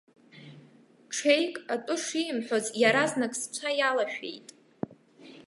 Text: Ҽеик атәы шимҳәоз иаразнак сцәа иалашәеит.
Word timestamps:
Ҽеик 1.15 1.55
атәы 1.73 1.95
шимҳәоз 2.03 2.65
иаразнак 2.81 3.33
сцәа 3.41 3.69
иалашәеит. 3.79 4.47